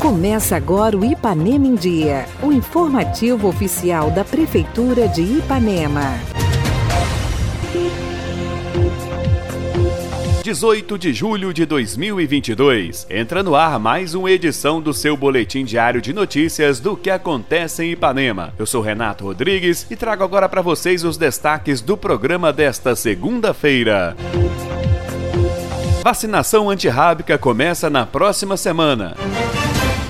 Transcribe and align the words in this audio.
Começa 0.00 0.56
agora 0.56 0.96
o 0.96 1.04
Ipanema 1.04 1.66
em 1.66 1.74
Dia, 1.74 2.26
o 2.42 2.50
informativo 2.50 3.46
oficial 3.46 4.10
da 4.10 4.24
Prefeitura 4.24 5.06
de 5.06 5.22
Ipanema. 5.22 6.14
18 10.48 10.96
de 10.98 11.12
julho 11.12 11.52
de 11.52 11.66
2022. 11.66 13.06
Entra 13.10 13.42
no 13.42 13.54
ar 13.54 13.78
mais 13.78 14.14
uma 14.14 14.30
edição 14.30 14.80
do 14.80 14.94
seu 14.94 15.14
boletim 15.14 15.62
diário 15.62 16.00
de 16.00 16.14
notícias 16.14 16.80
do 16.80 16.96
que 16.96 17.10
acontece 17.10 17.84
em 17.84 17.90
Ipanema. 17.92 18.54
Eu 18.58 18.64
sou 18.64 18.80
Renato 18.80 19.24
Rodrigues 19.24 19.86
e 19.90 19.94
trago 19.94 20.24
agora 20.24 20.48
para 20.48 20.62
vocês 20.62 21.04
os 21.04 21.18
destaques 21.18 21.82
do 21.82 21.98
programa 21.98 22.50
desta 22.50 22.96
segunda-feira. 22.96 24.16
Vacinação 26.02 26.70
antirrábica 26.70 27.36
começa 27.36 27.90
na 27.90 28.06
próxima 28.06 28.56
semana. 28.56 29.14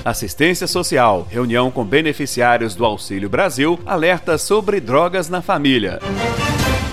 Assistência 0.05 0.65
Social, 0.65 1.27
reunião 1.29 1.69
com 1.71 1.83
beneficiários 1.83 2.75
do 2.75 2.85
Auxílio 2.85 3.27
Brasil, 3.27 3.79
alerta 3.85 4.37
sobre 4.37 4.79
drogas 4.79 5.29
na 5.29 5.41
família. 5.41 5.99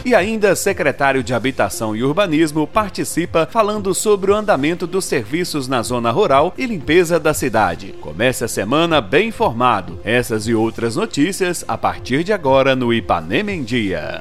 E 0.04 0.14
ainda, 0.14 0.54
secretário 0.54 1.22
de 1.22 1.34
Habitação 1.34 1.94
e 1.94 2.02
Urbanismo 2.02 2.66
participa 2.66 3.48
falando 3.50 3.92
sobre 3.92 4.30
o 4.30 4.34
andamento 4.34 4.86
dos 4.86 5.04
serviços 5.04 5.66
na 5.66 5.82
zona 5.82 6.10
rural 6.10 6.54
e 6.56 6.64
limpeza 6.64 7.18
da 7.18 7.34
cidade. 7.34 7.92
Comece 8.00 8.44
a 8.44 8.48
semana 8.48 9.00
bem 9.00 9.28
informado. 9.28 10.00
Essas 10.04 10.46
e 10.46 10.54
outras 10.54 10.96
notícias 10.96 11.64
a 11.66 11.76
partir 11.76 12.22
de 12.24 12.32
agora 12.32 12.76
no 12.76 12.94
Ipanema 12.94 13.50
em 13.50 13.62
Dia. 13.64 14.20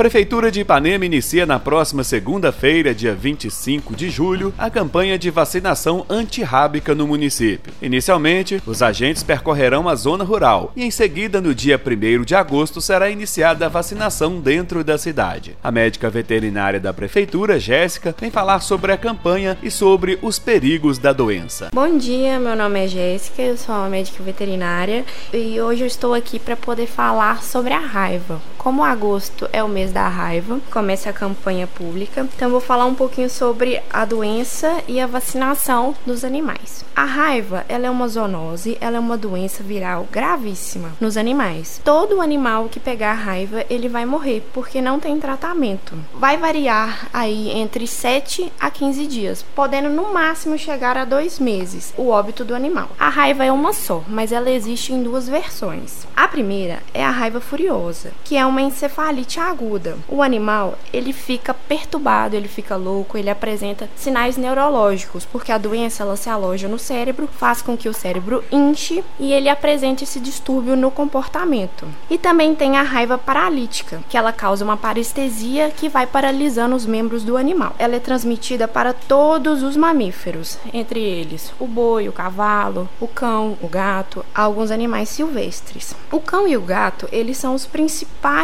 Prefeitura 0.00 0.50
de 0.50 0.60
Ipanema 0.60 1.04
inicia 1.04 1.44
na 1.44 1.58
próxima 1.58 2.02
segunda-feira, 2.02 2.94
dia 2.94 3.14
25 3.14 3.94
de 3.94 4.08
julho, 4.08 4.50
a 4.56 4.70
campanha 4.70 5.18
de 5.18 5.28
vacinação 5.28 6.06
antirrábica 6.08 6.94
no 6.94 7.06
município. 7.06 7.70
Inicialmente, 7.82 8.62
os 8.64 8.80
agentes 8.80 9.22
percorrerão 9.22 9.90
a 9.90 9.94
zona 9.94 10.24
rural 10.24 10.72
e, 10.74 10.84
em 10.84 10.90
seguida, 10.90 11.38
no 11.38 11.54
dia 11.54 11.78
1 11.78 12.24
de 12.24 12.34
agosto, 12.34 12.80
será 12.80 13.10
iniciada 13.10 13.66
a 13.66 13.68
vacinação 13.68 14.40
dentro 14.40 14.82
da 14.82 14.96
cidade. 14.96 15.54
A 15.62 15.70
médica 15.70 16.08
veterinária 16.08 16.80
da 16.80 16.94
Prefeitura, 16.94 17.60
Jéssica, 17.60 18.14
vem 18.18 18.30
falar 18.30 18.60
sobre 18.60 18.92
a 18.92 18.96
campanha 18.96 19.58
e 19.62 19.70
sobre 19.70 20.18
os 20.22 20.38
perigos 20.38 20.96
da 20.96 21.12
doença. 21.12 21.68
Bom 21.74 21.98
dia, 21.98 22.40
meu 22.40 22.56
nome 22.56 22.86
é 22.86 22.88
Jéssica, 22.88 23.42
eu 23.42 23.58
sou 23.58 23.86
médica 23.90 24.22
veterinária 24.22 25.04
e 25.30 25.60
hoje 25.60 25.82
eu 25.82 25.86
estou 25.86 26.14
aqui 26.14 26.38
para 26.38 26.56
poder 26.56 26.86
falar 26.86 27.42
sobre 27.42 27.74
a 27.74 27.80
raiva. 27.80 28.40
Como 28.60 28.84
agosto 28.84 29.48
é 29.54 29.64
o 29.64 29.68
mês 29.68 29.90
da 29.90 30.06
raiva, 30.06 30.60
começa 30.70 31.08
a 31.08 31.14
campanha 31.14 31.66
pública. 31.66 32.28
Então 32.36 32.50
vou 32.50 32.60
falar 32.60 32.84
um 32.84 32.94
pouquinho 32.94 33.30
sobre 33.30 33.80
a 33.90 34.04
doença 34.04 34.82
e 34.86 35.00
a 35.00 35.06
vacinação 35.06 35.94
dos 36.04 36.24
animais. 36.24 36.84
A 36.94 37.04
raiva, 37.04 37.64
ela 37.70 37.86
é 37.86 37.90
uma 37.90 38.06
zoonose, 38.06 38.76
ela 38.78 38.98
é 38.98 39.00
uma 39.00 39.16
doença 39.16 39.62
viral 39.62 40.06
gravíssima 40.12 40.92
nos 41.00 41.16
animais. 41.16 41.80
Todo 41.82 42.20
animal 42.20 42.68
que 42.68 42.78
pegar 42.78 43.14
raiva, 43.14 43.64
ele 43.70 43.88
vai 43.88 44.04
morrer 44.04 44.46
porque 44.52 44.82
não 44.82 45.00
tem 45.00 45.18
tratamento. 45.18 45.94
Vai 46.12 46.36
variar 46.36 47.08
aí 47.14 47.48
entre 47.52 47.86
7 47.86 48.52
a 48.60 48.70
15 48.70 49.06
dias, 49.06 49.42
podendo 49.54 49.88
no 49.88 50.12
máximo 50.12 50.58
chegar 50.58 50.98
a 50.98 51.06
dois 51.06 51.38
meses 51.38 51.94
o 51.96 52.08
óbito 52.10 52.44
do 52.44 52.54
animal. 52.54 52.90
A 52.98 53.08
raiva 53.08 53.42
é 53.42 53.50
uma 53.50 53.72
só, 53.72 54.04
mas 54.06 54.32
ela 54.32 54.50
existe 54.50 54.92
em 54.92 55.02
duas 55.02 55.26
versões. 55.26 56.06
A 56.14 56.28
primeira 56.28 56.82
é 56.92 57.02
a 57.02 57.10
raiva 57.10 57.40
furiosa, 57.40 58.12
que 58.22 58.36
é 58.36 58.49
uma 58.50 58.62
encefalite 58.62 59.40
aguda. 59.40 59.96
O 60.08 60.22
animal, 60.22 60.78
ele 60.92 61.12
fica 61.12 61.54
perturbado, 61.54 62.36
ele 62.36 62.48
fica 62.48 62.76
louco, 62.76 63.16
ele 63.16 63.30
apresenta 63.30 63.88
sinais 63.96 64.36
neurológicos, 64.36 65.24
porque 65.24 65.52
a 65.52 65.58
doença 65.58 66.02
ela 66.02 66.16
se 66.16 66.28
aloja 66.28 66.68
no 66.68 66.78
cérebro, 66.78 67.28
faz 67.38 67.62
com 67.62 67.76
que 67.76 67.88
o 67.88 67.94
cérebro 67.94 68.44
inche 68.50 69.02
e 69.18 69.32
ele 69.32 69.48
apresente 69.48 70.04
esse 70.04 70.20
distúrbio 70.20 70.76
no 70.76 70.90
comportamento. 70.90 71.86
E 72.08 72.18
também 72.18 72.54
tem 72.54 72.76
a 72.76 72.82
raiva 72.82 73.16
paralítica, 73.16 74.00
que 74.08 74.16
ela 74.16 74.32
causa 74.32 74.64
uma 74.64 74.76
parestesia 74.76 75.70
que 75.70 75.88
vai 75.88 76.06
paralisando 76.06 76.74
os 76.74 76.84
membros 76.84 77.22
do 77.22 77.36
animal. 77.36 77.74
Ela 77.78 77.96
é 77.96 78.00
transmitida 78.00 78.66
para 78.66 78.92
todos 78.92 79.62
os 79.62 79.76
mamíferos, 79.76 80.58
entre 80.72 81.00
eles 81.00 81.52
o 81.58 81.66
boi, 81.66 82.08
o 82.08 82.12
cavalo, 82.12 82.88
o 83.00 83.06
cão, 83.06 83.56
o 83.62 83.68
gato, 83.68 84.24
alguns 84.34 84.70
animais 84.70 85.08
silvestres. 85.08 85.94
O 86.10 86.20
cão 86.20 86.48
e 86.48 86.56
o 86.56 86.62
gato, 86.62 87.08
eles 87.12 87.36
são 87.36 87.54
os 87.54 87.66
principais 87.66 88.39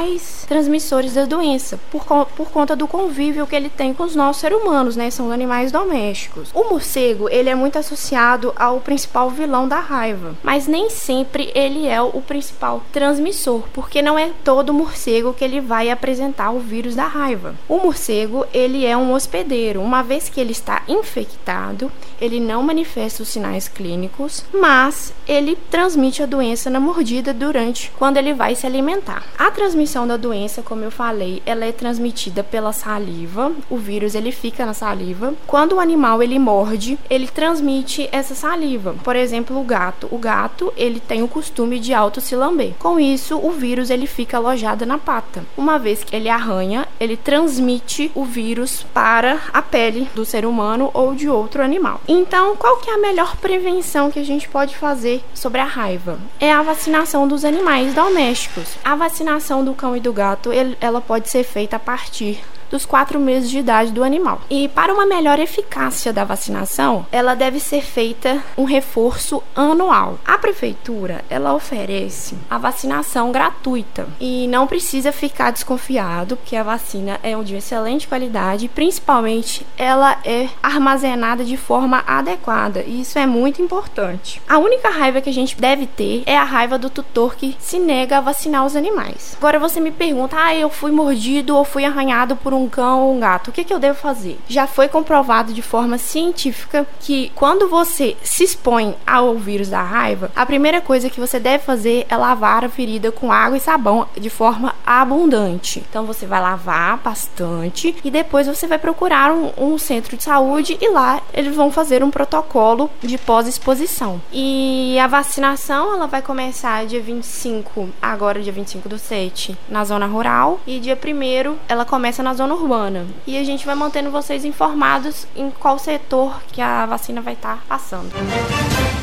transmissores 0.46 1.14
da 1.14 1.24
doença, 1.24 1.78
por, 1.90 2.04
por 2.04 2.50
conta 2.50 2.76
do 2.76 2.86
convívio 2.86 3.46
que 3.46 3.56
ele 3.56 3.68
tem 3.68 3.92
com 3.92 4.04
os 4.04 4.14
nossos 4.14 4.40
seres 4.40 4.58
humanos, 4.58 4.96
né? 4.96 5.10
São 5.10 5.30
animais 5.30 5.72
domésticos. 5.72 6.50
O 6.54 6.70
morcego, 6.70 7.28
ele 7.28 7.48
é 7.48 7.54
muito 7.54 7.78
associado 7.78 8.52
ao 8.56 8.80
principal 8.80 9.30
vilão 9.30 9.66
da 9.66 9.80
raiva, 9.80 10.36
mas 10.42 10.66
nem 10.66 10.90
sempre 10.90 11.50
ele 11.54 11.86
é 11.86 12.00
o 12.00 12.20
principal 12.20 12.82
transmissor, 12.92 13.62
porque 13.72 14.02
não 14.02 14.18
é 14.18 14.30
todo 14.44 14.74
morcego 14.74 15.34
que 15.34 15.44
ele 15.44 15.60
vai 15.60 15.90
apresentar 15.90 16.50
o 16.50 16.60
vírus 16.60 16.94
da 16.94 17.06
raiva. 17.06 17.54
O 17.68 17.78
morcego, 17.78 18.46
ele 18.52 18.84
é 18.86 18.96
um 18.96 19.12
hospedeiro, 19.12 19.80
uma 19.80 20.02
vez 20.02 20.28
que 20.28 20.40
ele 20.40 20.52
está 20.52 20.82
infectado, 20.88 21.90
ele 22.20 22.40
não 22.40 22.62
manifesta 22.62 23.22
os 23.22 23.28
sinais 23.28 23.68
clínicos, 23.68 24.44
mas 24.52 25.12
ele 25.26 25.56
transmite 25.70 26.22
a 26.22 26.26
doença 26.26 26.70
na 26.70 26.80
mordida 26.80 27.32
durante 27.32 27.90
quando 27.98 28.16
ele 28.16 28.32
vai 28.32 28.54
se 28.54 28.66
alimentar. 28.66 29.24
A 29.38 29.50
transmissão 29.50 29.85
da 30.06 30.16
doença, 30.16 30.62
como 30.62 30.82
eu 30.82 30.90
falei, 30.90 31.42
ela 31.46 31.64
é 31.64 31.72
transmitida 31.72 32.42
pela 32.42 32.72
saliva. 32.72 33.52
O 33.70 33.76
vírus 33.76 34.14
ele 34.14 34.32
fica 34.32 34.66
na 34.66 34.74
saliva. 34.74 35.34
Quando 35.46 35.76
o 35.76 35.80
animal 35.80 36.22
ele 36.22 36.38
morde, 36.38 36.98
ele 37.08 37.28
transmite 37.28 38.08
essa 38.10 38.34
saliva. 38.34 38.94
Por 39.04 39.14
exemplo, 39.14 39.58
o 39.60 39.64
gato. 39.64 40.08
O 40.10 40.18
gato 40.18 40.72
ele 40.76 41.00
tem 41.00 41.22
o 41.22 41.28
costume 41.28 41.78
de 41.78 41.94
auto 41.94 42.20
se 42.20 42.34
lamber. 42.34 42.74
Com 42.78 42.98
isso, 42.98 43.38
o 43.38 43.50
vírus 43.50 43.90
ele 43.90 44.06
fica 44.06 44.36
alojado 44.36 44.84
na 44.84 44.98
pata. 44.98 45.44
Uma 45.56 45.78
vez 45.78 46.02
que 46.02 46.14
ele 46.16 46.28
arranha, 46.28 46.86
ele 46.98 47.16
transmite 47.16 48.10
o 48.14 48.24
vírus 48.24 48.84
para 48.94 49.40
a 49.52 49.62
pele 49.62 50.08
do 50.14 50.24
ser 50.24 50.44
humano 50.44 50.90
ou 50.92 51.14
de 51.14 51.28
outro 51.28 51.62
animal. 51.62 52.00
Então, 52.08 52.56
qual 52.56 52.78
que 52.78 52.90
é 52.90 52.94
a 52.94 52.98
melhor 52.98 53.36
prevenção 53.36 54.10
que 54.10 54.18
a 54.18 54.24
gente 54.24 54.48
pode 54.48 54.76
fazer 54.76 55.22
sobre 55.34 55.60
a 55.60 55.64
raiva? 55.64 56.18
É 56.40 56.52
a 56.52 56.62
vacinação 56.62 57.28
dos 57.28 57.44
animais 57.44 57.94
domésticos. 57.94 58.76
A 58.84 58.94
vacinação 58.94 59.64
do 59.64 59.74
cão 59.76 59.96
e 59.96 60.00
do 60.00 60.12
gato, 60.12 60.52
ele, 60.52 60.76
ela 60.80 61.00
pode 61.00 61.28
ser 61.28 61.44
feita 61.44 61.76
a 61.76 61.78
partir 61.78 62.42
dos 62.70 62.84
quatro 62.84 63.18
meses 63.18 63.50
de 63.50 63.58
idade 63.58 63.92
do 63.92 64.04
animal. 64.04 64.40
E 64.50 64.68
para 64.68 64.92
uma 64.92 65.06
melhor 65.06 65.38
eficácia 65.38 66.12
da 66.12 66.24
vacinação, 66.24 67.06
ela 67.12 67.34
deve 67.34 67.60
ser 67.60 67.82
feita 67.82 68.42
um 68.56 68.64
reforço 68.64 69.42
anual. 69.54 70.18
A 70.24 70.38
prefeitura 70.38 71.24
ela 71.30 71.54
oferece 71.54 72.36
a 72.50 72.58
vacinação 72.58 73.30
gratuita 73.30 74.08
e 74.20 74.46
não 74.48 74.66
precisa 74.66 75.12
ficar 75.12 75.50
desconfiado, 75.50 76.36
porque 76.36 76.56
a 76.56 76.62
vacina 76.62 77.18
é 77.22 77.36
de 77.42 77.56
excelente 77.56 78.08
qualidade, 78.08 78.68
principalmente 78.68 79.66
ela 79.76 80.18
é 80.24 80.48
armazenada 80.62 81.44
de 81.44 81.56
forma 81.56 82.02
adequada 82.06 82.82
e 82.86 83.02
isso 83.02 83.18
é 83.18 83.26
muito 83.26 83.60
importante. 83.60 84.40
A 84.48 84.58
única 84.58 84.88
raiva 84.88 85.20
que 85.20 85.30
a 85.30 85.32
gente 85.32 85.56
deve 85.60 85.86
ter 85.86 86.22
é 86.26 86.36
a 86.36 86.44
raiva 86.44 86.78
do 86.78 86.90
tutor 86.90 87.36
que 87.36 87.56
se 87.58 87.78
nega 87.78 88.18
a 88.18 88.20
vacinar 88.20 88.64
os 88.64 88.74
animais. 88.74 89.36
Agora 89.38 89.58
você 89.58 89.80
me 89.80 89.90
pergunta: 89.90 90.36
"Ah, 90.38 90.54
eu 90.54 90.70
fui 90.70 90.90
mordido 90.90 91.56
ou 91.56 91.64
fui 91.64 91.84
arranhado 91.84 92.36
por 92.36 92.54
um 92.54 92.55
cão 92.68 93.02
ou 93.02 93.14
um 93.14 93.20
gato, 93.20 93.48
o 93.48 93.52
que, 93.52 93.64
que 93.64 93.72
eu 93.72 93.78
devo 93.78 93.98
fazer? 93.98 94.38
Já 94.48 94.66
foi 94.66 94.88
comprovado 94.88 95.52
de 95.52 95.62
forma 95.62 95.98
científica 95.98 96.86
que 97.00 97.30
quando 97.34 97.68
você 97.68 98.16
se 98.22 98.44
expõe 98.44 98.96
ao 99.06 99.34
vírus 99.36 99.68
da 99.68 99.82
raiva, 99.82 100.30
a 100.34 100.46
primeira 100.46 100.80
coisa 100.80 101.10
que 101.10 101.20
você 101.20 101.38
deve 101.38 101.64
fazer 101.64 102.06
é 102.08 102.16
lavar 102.16 102.64
a 102.64 102.68
ferida 102.68 103.12
com 103.12 103.30
água 103.30 103.56
e 103.56 103.60
sabão 103.60 104.06
de 104.18 104.30
forma 104.30 104.74
abundante. 104.84 105.84
Então 105.88 106.04
você 106.04 106.26
vai 106.26 106.40
lavar 106.40 106.98
bastante 106.98 107.94
e 108.04 108.10
depois 108.10 108.46
você 108.46 108.66
vai 108.66 108.78
procurar 108.78 109.32
um, 109.32 109.52
um 109.58 109.78
centro 109.78 110.16
de 110.16 110.22
saúde 110.22 110.78
e 110.80 110.88
lá 110.88 111.20
eles 111.32 111.54
vão 111.54 111.70
fazer 111.70 112.02
um 112.02 112.10
protocolo 112.10 112.90
de 113.02 113.18
pós-exposição. 113.18 114.20
E 114.32 114.98
a 114.98 115.06
vacinação 115.06 115.92
ela 115.94 116.06
vai 116.06 116.22
começar 116.22 116.86
dia 116.86 117.00
25, 117.00 117.88
agora 118.00 118.40
dia 118.40 118.52
25 118.52 118.88
do 118.88 118.98
7, 118.98 119.56
na 119.68 119.84
zona 119.84 120.06
rural 120.06 120.60
e 120.66 120.78
dia 120.78 120.96
1 120.96 121.56
ela 121.68 121.84
começa 121.84 122.22
na 122.22 122.34
zona 122.34 122.45
zona 122.46 122.54
urbana. 122.54 123.06
E 123.26 123.36
a 123.36 123.44
gente 123.44 123.66
vai 123.66 123.74
mantendo 123.74 124.10
vocês 124.10 124.44
informados 124.44 125.26
em 125.34 125.50
qual 125.50 125.78
setor 125.78 126.40
que 126.52 126.62
a 126.62 126.86
vacina 126.86 127.20
vai 127.20 127.34
estar 127.34 127.64
passando. 127.68 128.10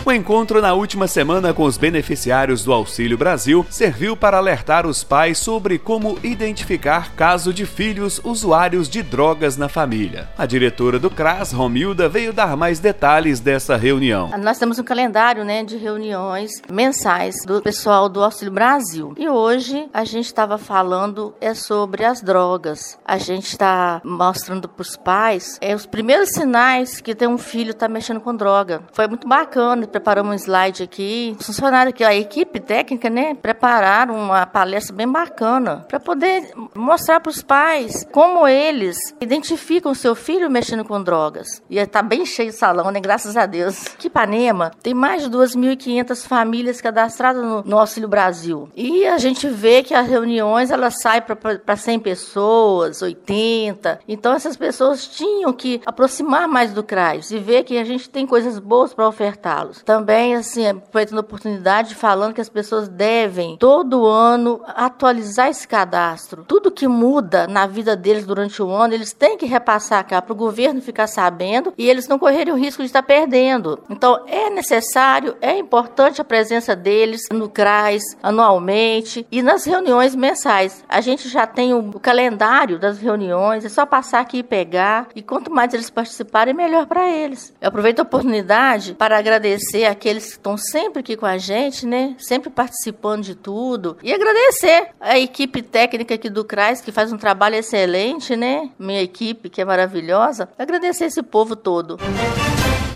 O 0.05 0.11
encontro 0.11 0.61
na 0.61 0.73
última 0.73 1.07
semana 1.07 1.53
com 1.53 1.63
os 1.63 1.77
beneficiários 1.77 2.61
do 2.61 2.73
Auxílio 2.73 3.17
Brasil 3.17 3.65
serviu 3.69 4.17
para 4.17 4.38
alertar 4.38 4.85
os 4.85 5.01
pais 5.01 5.38
sobre 5.38 5.79
como 5.79 6.19
identificar 6.21 7.15
caso 7.15 7.53
de 7.53 7.65
filhos 7.65 8.19
usuários 8.21 8.89
de 8.89 9.01
drogas 9.01 9.55
na 9.55 9.69
família. 9.69 10.27
A 10.38 10.45
diretora 10.45 11.00
do 11.00 11.09
CRAS, 11.09 11.53
Romilda, 11.53 12.09
veio 12.09 12.33
dar 12.33 12.57
mais 12.57 12.81
detalhes 12.81 13.39
dessa 13.39 13.77
reunião. 13.77 14.29
Nós 14.38 14.59
temos 14.59 14.77
um 14.77 14.83
calendário 14.83 15.45
né, 15.45 15.63
de 15.63 15.77
reuniões 15.77 16.51
mensais 16.69 17.35
do 17.45 17.61
pessoal 17.61 18.09
do 18.09 18.21
Auxílio 18.21 18.51
Brasil. 18.51 19.13
E 19.17 19.29
hoje 19.29 19.88
a 19.94 20.03
gente 20.03 20.25
estava 20.25 20.57
falando 20.57 21.33
é 21.39 21.53
sobre 21.53 22.03
as 22.03 22.21
drogas. 22.21 23.00
A 23.05 23.17
gente 23.17 23.47
está 23.47 24.01
mostrando 24.03 24.67
para 24.67 24.81
os 24.81 24.97
pais 24.97 25.57
é, 25.61 25.73
os 25.73 25.85
primeiros 25.85 26.27
sinais 26.31 27.00
que 27.00 27.15
tem 27.15 27.29
um 27.29 27.38
filho 27.38 27.71
está 27.71 27.88
mexendo 27.88 28.19
com 28.19 28.35
droga. 28.35 28.83
Foi 28.91 29.07
muito 29.07 29.29
bacana 29.29 29.93
preparamos 29.94 30.34
um 30.34 30.36
slide 30.36 30.84
aqui. 30.84 31.36
Os 31.40 31.45
funcionários 31.45 31.94
aqui, 31.94 32.04
a 32.04 32.16
equipe 32.16 32.60
técnica, 32.60 33.10
né, 33.10 33.36
prepararam 33.36 34.16
uma 34.16 34.45
palestra 34.45 34.95
bem 34.95 35.07
bacana 35.07 35.86
para 35.88 36.00
poder 36.00 36.51
mostrar 36.74 37.19
para 37.19 37.30
os 37.30 37.42
pais 37.42 38.06
como 38.12 38.48
eles 38.48 38.98
identificam 39.22 39.92
o 39.92 39.95
seu 39.95 40.16
filho 40.16 40.50
mexendo 40.50 40.84
com 40.84 41.01
drogas. 41.01 41.62
E 41.69 41.78
está 41.78 42.01
bem 42.01 42.25
cheio 42.25 42.50
o 42.50 42.54
salão, 42.54 42.90
né, 42.90 43.00
graças 43.00 43.38
a 43.38 43.45
Deus. 43.45 43.88
Que 44.00 44.07
Ipanema 44.07 44.72
tem 44.81 44.94
mais 44.94 45.24
de 45.24 45.30
2.500 45.30 46.28
famílias 46.28 46.81
cadastradas 46.81 47.44
no, 47.44 47.62
no 47.62 47.78
Auxílio 47.78 48.10
Brasil. 48.10 48.69
E 48.75 49.06
a 49.06 49.18
gente 49.18 49.48
vê 49.48 49.84
que 49.84 49.94
as 49.94 50.07
reuniões 50.07 50.72
elas 50.72 51.00
saem 51.01 51.22
para 51.22 51.75
100 51.75 52.00
pessoas, 52.00 53.01
80. 53.01 54.00
Então 54.07 54.34
essas 54.34 54.57
pessoas 54.57 55.07
tinham 55.07 55.54
que 55.54 55.81
aproximar 55.86 56.48
mais 56.48 56.74
do 56.74 56.84
CRAS 56.84 57.30
e 57.31 57.38
ver 57.38 57.63
que 57.63 57.78
a 57.78 57.84
gente 57.84 58.10
tem 58.10 58.25
coisas 58.25 58.57
boas 58.57 58.94
para 58.94 59.07
ofertá-los. 59.07 59.82
Também, 59.85 60.35
assim, 60.35 60.68
aproveitando 60.68 61.18
a 61.18 61.21
oportunidade, 61.21 61.95
falando 61.95 62.33
que 62.33 62.41
as 62.41 62.50
pessoas 62.50 62.88
devem, 62.88 63.57
todo 63.57 64.06
ano, 64.06 64.62
atualizar 64.68 65.50
esse 65.50 65.68
cadastro. 65.68 66.45
Tudo 66.47 66.71
que 66.71 66.88
muda 66.88 67.47
na 67.47 67.68
vida 67.68 67.95
deles 67.95 68.25
durante 68.25 68.62
o 68.62 68.69
ano, 68.69 68.94
eles 68.94 69.13
têm 69.13 69.38
que 69.38 69.45
repassar 69.45 70.06
cá 70.07 70.21
para 70.21 70.33
o 70.33 70.35
governo 70.35 70.81
ficar 70.81 71.07
sabendo 71.07 71.74
e 71.77 71.89
eles 71.89 72.07
não 72.07 72.19
correrem 72.19 72.53
o 72.53 72.57
risco 72.57 72.81
de 72.81 72.88
estar 72.88 73.03
perdendo. 73.03 73.80
Então, 73.89 74.24
é 74.27 74.50
necessário, 74.50 75.35
é 75.41 75.57
importante 75.57 76.21
a 76.21 76.25
presença 76.25 76.75
deles 76.75 77.21
no 77.31 77.50
CRAS, 77.50 78.03
anualmente 78.21 79.25
e 79.31 79.41
nas 79.41 79.65
reuniões 79.65 80.15
mensais. 80.15 80.83
A 80.88 81.01
gente 81.01 81.27
já 81.27 81.45
tem 81.45 81.74
o 81.74 82.00
calendário 82.00 82.79
das 82.79 83.00
reuniões, 83.00 83.65
é 83.65 83.69
só 83.69 83.86
passar 83.86 84.21
aqui 84.21 84.38
e 84.38 84.44
pegar. 84.44 85.07
E 85.15 85.21
quanto 85.21 85.51
mais 85.51 85.74
eles 85.74 85.89
participarem, 85.89 86.53
melhor 86.53 86.86
para 86.86 87.09
eles. 87.09 87.53
Eu 87.59 87.68
aproveito 87.68 88.00
a 88.00 88.03
oportunidade 88.03 88.94
para 88.94 89.18
agradecer 89.18 89.73
aqueles 89.81 90.25
que 90.25 90.31
estão 90.31 90.58
sempre 90.58 91.00
aqui 91.00 91.18
com 91.18 91.25
a 91.25 91.38
gente, 91.38 91.86
né? 91.86 92.16
Sempre 92.20 92.50
participando 92.50 93.24
de 93.24 93.36
tudo. 93.36 93.98
E 94.04 94.14
agradecer 94.14 94.90
a 95.00 95.18
equipe 95.18 95.62
técnica 95.62 96.16
aqui 96.16 96.30
do 96.30 96.46
CRAS, 96.46 96.81
que 96.81 96.92
faz 96.92 97.12
um 97.12 97.18
trabalho 97.18 97.56
excelente, 97.56 98.36
né? 98.36 98.70
Minha 98.78 99.02
equipe, 99.02 99.50
que 99.50 99.62
é 99.62 99.66
maravilhosa. 99.66 100.50
Agradecer 100.58 101.06
esse 101.06 101.24
povo 101.24 101.56
todo. 101.56 101.98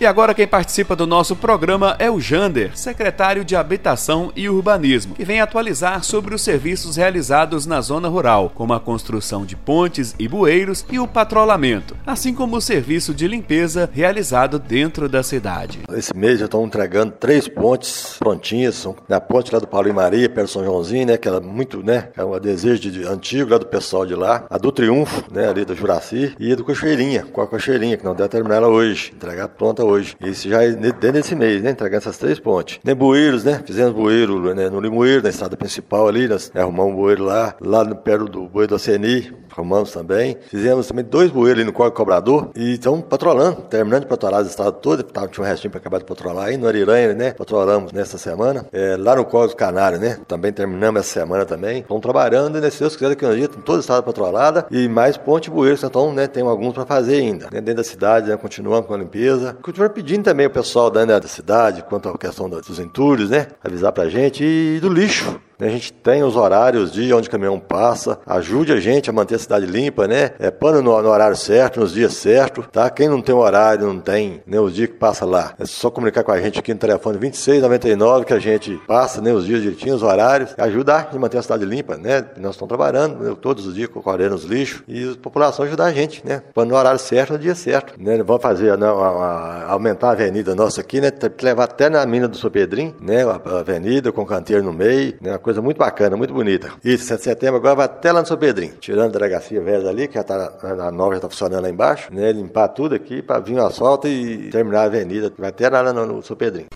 E 0.00 0.06
agora 0.06 0.32
quem 0.32 0.46
participa 0.46 0.94
do 0.94 1.08
nosso 1.08 1.34
programa 1.34 1.96
é 1.98 2.08
o 2.08 2.20
Jander, 2.20 2.70
secretário 2.78 3.44
de 3.44 3.56
Habitação 3.56 4.32
e 4.36 4.48
Urbanismo, 4.48 5.16
que 5.16 5.24
vem 5.24 5.40
atualizar 5.40 6.04
sobre 6.04 6.36
os 6.36 6.42
serviços 6.42 6.94
realizados 6.94 7.66
na 7.66 7.80
zona 7.80 8.06
rural, 8.06 8.52
como 8.54 8.72
a 8.72 8.78
construção 8.78 9.44
de 9.44 9.56
pontes 9.56 10.14
e 10.16 10.28
bueiros 10.28 10.86
e 10.88 11.00
o 11.00 11.08
patrulhamento, 11.08 11.96
assim 12.06 12.32
como 12.32 12.56
o 12.56 12.60
serviço 12.60 13.12
de 13.12 13.26
limpeza 13.26 13.90
realizado 13.92 14.60
dentro 14.60 15.08
da 15.08 15.24
cidade. 15.24 15.80
Esse 15.92 16.16
mês 16.16 16.38
já 16.38 16.44
estão 16.44 16.67
entregando 16.68 17.12
três 17.18 17.48
pontes 17.48 18.16
prontinhas, 18.18 18.76
são 18.76 18.94
a 19.08 19.20
ponte 19.20 19.52
lá 19.52 19.58
do 19.58 19.66
Paulo 19.66 19.88
e 19.88 19.92
Maria, 19.92 20.28
perto 20.28 20.46
do 20.46 20.52
São 20.52 20.64
Joãozinho, 20.64 21.06
né, 21.06 21.16
que 21.16 21.26
era 21.26 21.40
muito, 21.40 21.82
né, 21.82 22.08
é 22.16 22.24
um 22.24 22.38
desejo 22.38 22.80
de, 22.80 22.90
de, 22.90 23.04
antigo 23.04 23.50
lá 23.50 23.58
do 23.58 23.66
pessoal 23.66 24.06
de 24.06 24.14
lá, 24.14 24.46
a 24.48 24.58
do 24.58 24.70
Triunfo, 24.70 25.24
né, 25.32 25.48
ali 25.48 25.64
do 25.64 25.74
Juraci, 25.74 26.34
e 26.38 26.52
a 26.52 26.56
do 26.56 26.64
Cocheirinha, 26.64 27.24
com 27.32 27.40
a 27.40 27.46
Cocheirinha, 27.46 27.96
que 27.96 28.04
não 28.04 28.14
deve 28.14 28.28
terminar 28.28 28.56
ela 28.56 28.68
hoje, 28.68 29.12
entregar 29.14 29.48
pronta 29.48 29.84
hoje. 29.84 30.16
Isso 30.20 30.48
já 30.48 30.62
é 30.62 30.72
dentro 30.72 31.12
desse 31.12 31.34
mês, 31.34 31.62
né? 31.62 31.70
Entregando 31.70 31.98
essas 31.98 32.18
três 32.18 32.38
pontes. 32.38 32.78
Nem 32.84 32.94
bueiros, 32.94 33.44
né? 33.44 33.62
Fizemos 33.64 33.92
bueiro 33.92 34.54
né? 34.54 34.68
no 34.68 34.80
Limoeiro, 34.80 35.22
na 35.22 35.30
estrada 35.30 35.56
principal 35.56 36.08
ali, 36.08 36.28
nós 36.28 36.50
arrumamos 36.54 36.92
um 36.92 36.96
bueiro 36.96 37.24
lá, 37.24 37.54
lá 37.60 37.84
no, 37.84 37.96
perto 37.96 38.26
do 38.26 38.48
bueiro 38.48 38.68
do 38.68 38.74
Aceni, 38.76 39.32
arrumamos 39.50 39.92
também. 39.92 40.36
Fizemos 40.48 40.86
também 40.86 41.04
dois 41.04 41.30
bueiros 41.30 41.60
ali 41.60 41.66
no 41.66 41.72
Corpo 41.72 41.96
Cobrador 41.96 42.50
e 42.54 42.74
estamos 42.74 43.02
patrolando, 43.02 43.62
terminando 43.62 44.02
de 44.02 44.08
patrolar 44.08 44.42
o 44.42 44.46
estado 44.46 44.72
todo. 44.72 45.02
Tinha 45.02 45.44
um 45.44 45.48
restinho 45.48 45.70
para 45.70 45.80
acabar 45.80 45.98
de 45.98 46.04
patrolar 46.04 46.47
aí 46.48 46.56
no 46.56 46.66
Ariranha, 46.66 47.14
né? 47.14 47.32
Patrolamos 47.32 47.92
nessa 47.92 48.18
semana. 48.18 48.66
É, 48.72 48.96
lá 48.98 49.16
no 49.16 49.24
Código 49.24 49.56
Canário, 49.56 49.98
né? 49.98 50.18
Também 50.26 50.52
terminamos 50.52 51.00
essa 51.00 51.20
semana 51.20 51.44
também. 51.44 51.80
Estamos 51.80 52.02
trabalhando 52.02 52.60
né, 52.60 52.70
se 52.70 52.80
Deus 52.80 52.96
quiser, 52.96 53.10
daqui 53.10 53.24
a 53.24 53.28
um 53.28 53.36
dia, 53.36 53.48
todo 53.48 53.76
o 53.76 53.80
estado 53.80 54.02
patrolada 54.02 54.66
e 54.70 54.88
mais 54.88 55.16
ponte 55.16 55.50
bueiros. 55.50 55.82
Então, 55.82 56.12
né? 56.12 56.26
Tem 56.26 56.42
alguns 56.42 56.74
para 56.74 56.86
fazer 56.86 57.16
ainda. 57.16 57.48
Né? 57.52 57.60
Dentro 57.60 57.76
da 57.76 57.84
cidade, 57.84 58.28
né? 58.28 58.36
Continuamos 58.36 58.86
com 58.86 58.94
a 58.94 58.98
limpeza. 58.98 59.56
Continuamos 59.62 59.94
pedindo 59.94 60.24
também 60.24 60.46
o 60.46 60.50
pessoal 60.50 60.90
da, 60.90 61.04
né, 61.04 61.18
da 61.20 61.28
cidade, 61.28 61.82
quanto 61.82 62.08
à 62.08 62.18
questão 62.18 62.48
dos 62.48 62.78
entulhos, 62.78 63.30
né? 63.30 63.48
Avisar 63.62 63.92
pra 63.92 64.08
gente 64.08 64.44
e 64.44 64.78
do 64.80 64.88
lixo. 64.88 65.40
A 65.60 65.68
gente 65.68 65.92
tem 65.92 66.22
os 66.22 66.36
horários 66.36 66.92
de 66.92 67.12
onde 67.12 67.26
o 67.26 67.30
caminhão 67.30 67.58
passa, 67.58 68.20
ajude 68.24 68.72
a 68.72 68.78
gente 68.78 69.10
a 69.10 69.12
manter 69.12 69.34
a 69.34 69.38
cidade 69.38 69.66
limpa, 69.66 70.06
né? 70.06 70.30
É 70.38 70.52
pano 70.52 70.80
no, 70.80 71.02
no 71.02 71.08
horário 71.08 71.36
certo, 71.36 71.80
nos 71.80 71.92
dias 71.92 72.14
certos, 72.14 72.66
tá? 72.70 72.88
Quem 72.88 73.08
não 73.08 73.20
tem 73.20 73.34
horário, 73.34 73.86
não 73.86 73.98
tem 73.98 74.40
nem 74.46 74.60
os 74.60 74.72
dias 74.72 74.88
que 74.88 74.94
passa 74.94 75.26
lá. 75.26 75.54
É 75.58 75.66
só 75.66 75.90
comunicar 75.90 76.22
com 76.22 76.30
a 76.30 76.40
gente 76.40 76.60
aqui 76.60 76.72
no 76.72 76.78
telefone 76.78 77.18
2699 77.18 78.24
que 78.24 78.32
a 78.32 78.38
gente 78.38 78.80
passa, 78.86 79.20
né, 79.20 79.32
os 79.32 79.46
dias 79.46 79.60
direitinho, 79.60 79.96
os 79.96 80.02
horários, 80.04 80.54
ajudar 80.56 81.10
a 81.12 81.18
manter 81.18 81.38
a 81.38 81.42
cidade 81.42 81.64
limpa, 81.64 81.96
né? 81.96 82.24
Nós 82.36 82.52
estamos 82.52 82.68
trabalhando 82.68 83.18
né, 83.18 83.36
todos 83.40 83.66
os 83.66 83.74
dias 83.74 83.88
colhendo 83.88 84.36
os 84.36 84.44
lixos 84.44 84.84
e 84.86 85.10
a 85.10 85.16
população 85.20 85.64
ajudar 85.64 85.86
a 85.86 85.92
gente, 85.92 86.24
né? 86.24 86.40
Pano 86.54 86.70
no 86.70 86.76
horário 86.76 87.00
certo, 87.00 87.32
no 87.32 87.38
dia 87.38 87.56
certo, 87.56 87.94
né? 87.98 88.22
Vamos 88.22 88.42
fazer, 88.42 88.78
não, 88.78 89.02
a, 89.02 89.08
a, 89.08 89.72
aumentar 89.72 90.10
a 90.10 90.12
avenida 90.12 90.54
nossa 90.54 90.82
aqui, 90.82 91.00
né? 91.00 91.10
Levar 91.42 91.64
até 91.64 91.90
na 91.90 92.06
mina 92.06 92.28
do 92.28 92.36
São 92.36 92.48
Pedrinho, 92.48 92.94
né? 93.00 93.24
A, 93.24 93.40
a 93.44 93.58
avenida 93.58 94.12
com 94.12 94.24
canteiro 94.24 94.62
no 94.62 94.72
meio, 94.72 95.14
né? 95.20 95.36
Coisa 95.48 95.62
muito 95.62 95.78
bacana, 95.78 96.14
muito 96.14 96.34
bonita. 96.34 96.70
E 96.84 96.98
7 96.98 97.16
de 97.16 97.24
setembro 97.24 97.56
agora 97.56 97.74
vai 97.74 97.84
até 97.86 98.12
lá 98.12 98.20
no 98.20 98.26
São 98.26 98.36
Pedrinho, 98.36 98.74
tirando 98.78 99.06
a 99.06 99.18
delegacia 99.18 99.62
velha 99.62 99.88
ali, 99.88 100.06
que 100.06 100.14
já 100.14 100.22
tá, 100.22 100.52
a 100.62 100.90
nova 100.90 101.12
já 101.12 101.16
está 101.16 101.30
funcionando 101.30 101.62
lá 101.62 101.70
embaixo, 101.70 102.12
né? 102.12 102.32
Limpar 102.32 102.68
tudo 102.68 102.94
aqui 102.94 103.22
para 103.22 103.40
vir 103.40 103.54
o 103.54 103.64
asfalto 103.64 104.06
e 104.06 104.50
terminar 104.50 104.80
a 104.80 104.84
avenida, 104.84 105.32
vai 105.38 105.48
até 105.48 105.70
lá 105.70 105.90
no, 105.90 106.04
no 106.04 106.22
São 106.22 106.36
Pedrinho. 106.36 106.66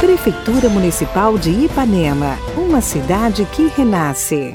Prefeitura 0.00 0.70
Municipal 0.70 1.36
de 1.36 1.50
Ipanema, 1.50 2.38
uma 2.56 2.80
cidade 2.80 3.44
que 3.52 3.66
renasce. 3.68 4.54